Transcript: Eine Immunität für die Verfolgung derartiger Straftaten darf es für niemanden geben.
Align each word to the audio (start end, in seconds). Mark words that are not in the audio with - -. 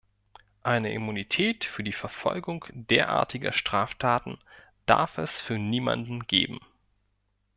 Eine 0.63 0.93
Immunität 0.93 1.63
für 1.63 1.83
die 1.83 1.93
Verfolgung 1.93 2.65
derartiger 2.73 3.51
Straftaten 3.53 4.39
darf 4.87 5.19
es 5.19 5.39
für 5.39 5.59
niemanden 5.59 6.25
geben. 6.25 6.59